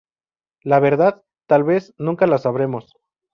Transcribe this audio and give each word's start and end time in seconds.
La 0.63 0.79
verdad, 0.79 1.21
tal 1.45 1.63
vez, 1.63 1.93
nunca 1.99 2.25
la 2.25 2.39
sabremos. 2.39 2.91